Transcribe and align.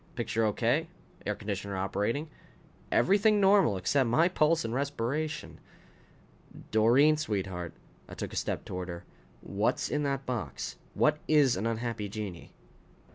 Picture 0.15 0.43
okay. 0.47 0.87
Air 1.27 1.35
conditioner 1.35 1.77
operating. 1.77 2.27
Everything 2.91 3.39
normal 3.39 3.77
except 3.77 4.09
my 4.09 4.27
pulse 4.27 4.65
and 4.65 4.73
respiration. 4.73 5.59
"Doreen, 6.71 7.17
sweetheart" 7.17 7.75
I 8.09 8.15
took 8.15 8.33
a 8.33 8.35
step 8.35 8.65
toward 8.65 8.89
her 8.89 9.05
"what's 9.41 9.89
in 9.89 10.01
that 10.01 10.25
box? 10.25 10.77
What 10.95 11.19
is 11.27 11.55
an 11.55 11.67
unhappy 11.67 12.09
genii?" 12.09 12.51